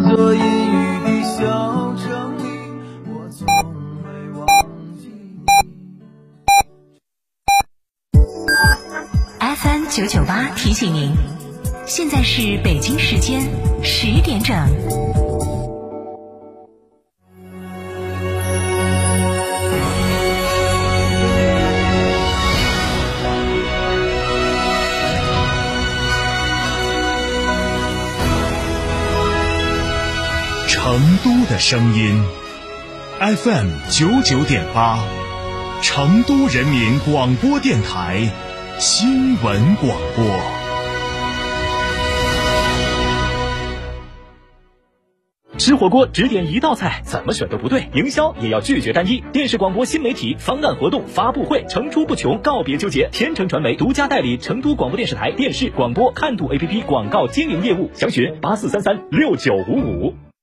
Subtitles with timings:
[0.00, 2.42] 座阴雨的小城里，
[3.06, 3.46] 我从
[4.04, 4.46] 未忘
[4.96, 5.44] 记你。
[9.38, 11.14] FM 九九八提醒您，
[11.86, 13.42] 现在是北京时间
[13.82, 14.56] 十点整。
[31.52, 32.18] 的声音
[33.20, 34.98] ，FM 九九点八，
[35.82, 38.26] 成都人民广播电台
[38.78, 40.24] 新闻广播。
[45.58, 47.86] 吃火锅只点一道菜，怎么选都不对。
[47.92, 49.22] 营销也要拒绝单一。
[49.30, 53.10] 电视广播新媒体方案活动发布会层出不穷，告别纠结。
[53.12, 60.14] 天成传媒独家代理成都广播电视台电视广播看度 APP 广告经营业务，详询八四三三六九五五。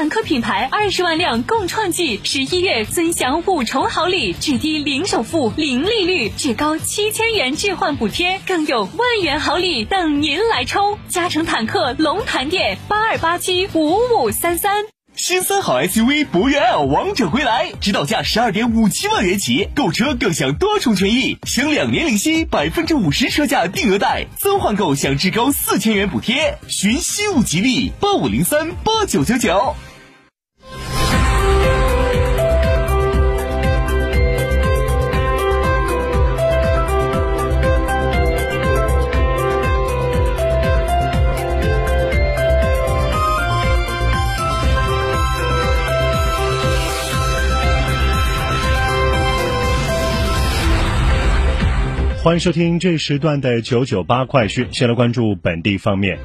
[0.00, 10.96] 坦克品牌二十万辆共创季，十一月尊享五重好礼，至低零首付、零利率，至高七千元置换补贴，更有万元好礼等您来抽！
[11.08, 14.86] 嘉诚坦克龙潭店八二八七五五三三。
[15.16, 26.56] 新三好 SUV 博越 L 王者归来，指导价十二点五七万元起，购车更享多重权益，享两年零息，百分之五十车价定额贷，增换购享至高四千元补贴。
[26.68, 29.74] 寻西物吉利八五零三八九九九。
[52.30, 54.68] 欢迎收听这时段的九九八快讯。
[54.70, 56.16] 先来关注本地方面，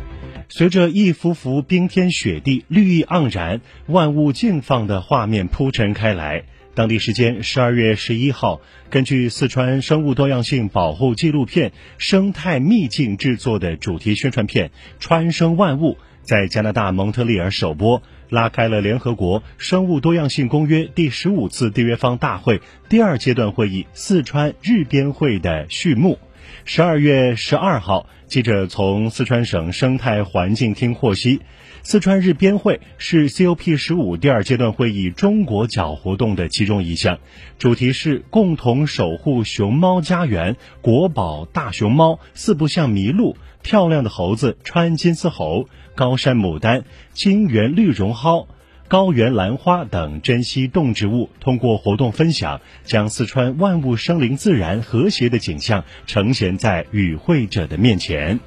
[0.49, 6.43] 随着一幅幅冰天雪地、绿意盎然、万物竞放的画面铺陈开来。
[6.75, 8.59] 当地时间十二月十一号，
[8.89, 14.67] 根据四川生物多样性保护纪录片《生态秘境》制作的主题宣传片
[14.99, 18.03] 《川生万物》在加拿大蒙特利尔首播。
[18.27, 22.59] 拉开了联合国生物多样性公约第十五次缔约方大会
[22.89, 26.19] 第二阶段会议四川日边会的序幕。
[26.65, 31.39] 十二月十二号，记者从四川省生态环境厅获悉，
[31.85, 37.19] 四川日边会是 COP 十五第二阶段会议中国角活动的其中一项，
[37.59, 45.69] 主题是共同守护熊猫家园、国宝大熊猫、四不像麋鹿、漂亮的猴子川金丝猴。
[45.93, 48.47] 高山牡丹、金源绿绒蒿、
[48.87, 58.39] 高原兰花等珍稀动植物，通过活动分享，将四川万物生灵自然和谐的景象呈现在与会者的面前。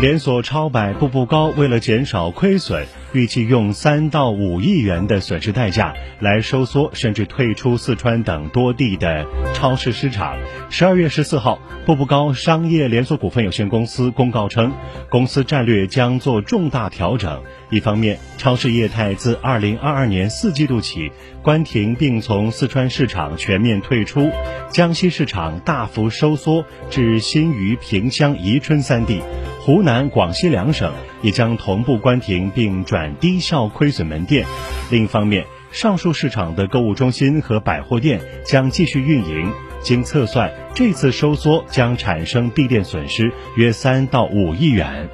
[0.00, 10.36] 连锁超百步步高为了减少亏损，预计用三到五亿元的损失代价来收缩甚至退出四川等多地的超市市场。
[10.70, 14.72] 十二月十四号，步步高商业连锁股份有限公司公告称，
[15.08, 17.42] 公司战略将做重大调整。
[17.70, 21.10] 一方面，超市业态自二零二二年四季度起
[21.42, 24.28] 关停，并从四川市场全面退出；
[24.70, 29.22] 江西市场大幅收缩至新余、萍乡、宜春三地。
[29.60, 30.92] 湖南、广西两省
[31.22, 34.46] 也将同步关停并转低效亏损门店。
[34.90, 39.52] 另一方面，上述市场的购物中心和百货店将继续运营。
[39.82, 45.08] 经测算，这次收缩将产生闭店损失约三到五亿元。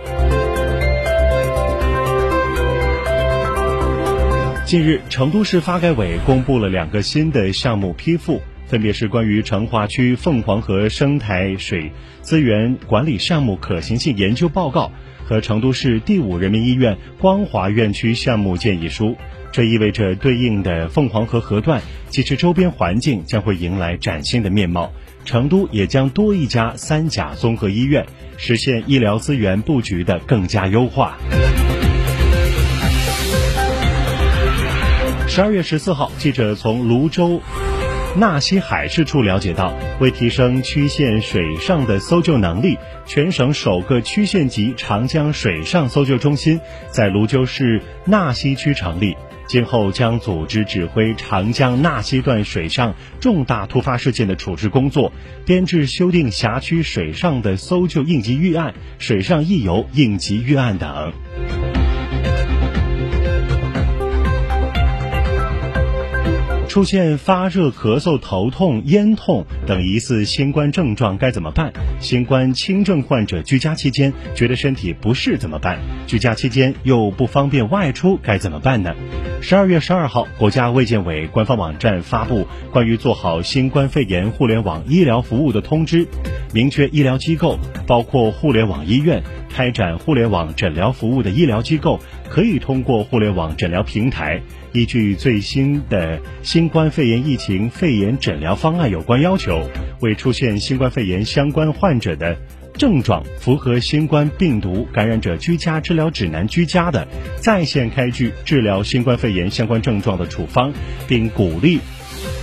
[4.64, 8.42] 近日，成都市发改委公布了两个新的项目批复。
[8.66, 14.90] 分别是关于成华区凤凰河生态水资源管理项目可行性研究报告
[15.24, 19.16] 和成都市第五人民医院光华院区项目建议书。
[19.52, 24.92] 这意味着对应的凤凰河河段及其周边环境将会迎来崭新的面貌。
[25.24, 31.18] 成都也将多一家三甲综合医院，实现医疗资源布局的更加优化。
[35.26, 37.42] 十二月十四号，记者从泸州。
[38.18, 46.58] 纳西海事处了解到，为提升区县水上的搜救能力，全省首个区县级长江水上搜救中心
[46.88, 49.14] 在泸州市纳西区成立。
[49.46, 55.12] 今后将组织指挥长江纳西段水上重大突发事件的处置工作，
[55.44, 61.12] 编制修订辖区水上的搜救应急预案、水上溢游应急预案等。
[66.76, 71.72] 出现发热、咳嗽、头痛、咽痛等疑似新冠症状该怎么办？
[72.00, 75.78] 新冠轻症患者居家期间觉得身体不适怎么办？
[76.06, 78.94] 居家期间又不方便外出该怎么办呢？
[79.40, 86.06] 十二月十二号，国家卫健委官方网站发布关于做好新冠肺炎互联网医疗服务的通知，
[86.52, 89.22] 明确医疗机构，包括互联网医院。
[89.48, 94.42] 开展互联网诊疗服务的医疗机构，可以通过互联网诊疗平台，
[94.72, 99.70] 依据最新的新新冠肺炎疫情肺炎诊疗方案有关要求，
[100.00, 102.36] 为出现新冠肺炎相关患者的
[102.74, 110.72] 症状符合新冠病毒感染者居家治疗指南居家的，在线开具治疗新冠肺炎相关症状的处方，
[111.06, 111.78] 并鼓励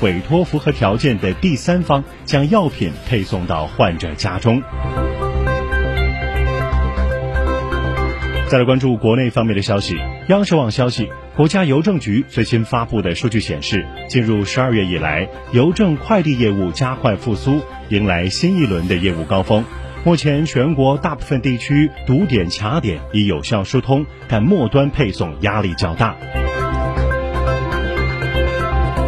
[0.01, 4.63] 委托符合条件的第三方将药品配送到患者家中。
[8.53, 9.97] 再来关注国内方面的消息。
[10.27, 19.65] 央视网消息，国家邮政局最新发布的数据显示，进入十二月以来，邮政快递业务加快复苏，迎来新一轮的业务高峰。
[20.05, 26.15] 目前，全国大部分地区堵点卡点已有效疏通，但末端配送压力较大。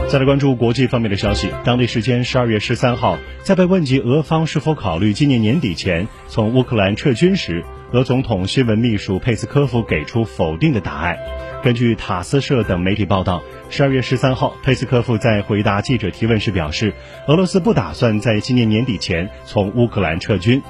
[0.09, 1.51] 再来关注国际方面的消息。
[1.63, 11.17] 当地时间十二月十三号，在被问及俄方是否考虑今年年底前从乌克兰撤军时，俄总统新闻秘书佩斯科夫给出否定的答案。
[11.63, 16.93] 根据塔斯社等媒体报道，十二月十三号，佩斯科夫在回答记者提问时表示，
[17.27, 20.61] 俄罗斯不打算在今年年底前从乌克兰撤军。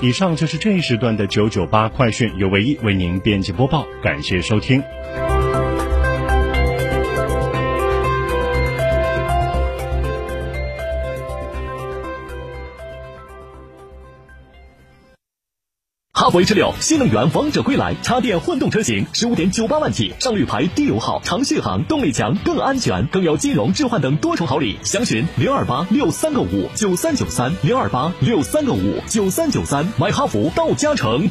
[0.00, 4.82] 以上就是这一时段的九九八快讯，由唯一为您编辑播报，感谢收听。
[16.30, 24.78] 弗 H 六新能源王者归来，插电混动车型十五点九八万起，上绿牌，低油耗，长续航，动力强，更安全，更有金融置换等多重好礼。
[24.82, 31.30] 详询零二八六三个五九三九三零二八六三个五九三九三，买哈弗到嘉诚。